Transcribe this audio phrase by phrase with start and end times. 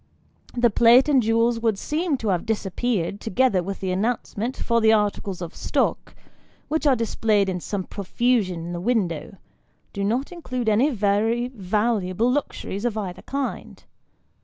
[0.57, 4.91] The plate and jewels would seem to have disappeared, together with the announcement, for the
[4.91, 6.15] articles of stock,
[6.69, 9.37] which are displayed in some profusion in the window,
[9.93, 13.83] do not include any very valuable luxuries of either kind.